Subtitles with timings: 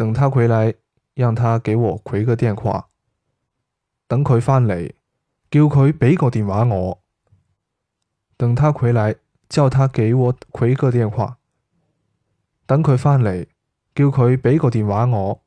[0.00, 0.72] 等他回来，
[1.14, 2.88] 让他给我回个电话。
[4.08, 4.94] 等佢翻嚟，
[5.50, 7.02] 叫佢俾个电话我。
[8.38, 9.16] 等他回来，
[9.50, 11.36] 叫他给我回个电话。
[12.64, 13.46] 等佢翻嚟，
[13.94, 15.42] 叫佢俾个电话我。